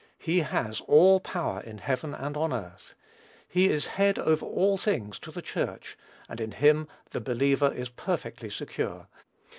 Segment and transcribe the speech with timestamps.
[0.17, 2.95] He has "all power in heaven and on earth."
[3.47, 5.95] He is "head over all things to the Church,"
[6.27, 9.09] and in him the believer is perfectly secure.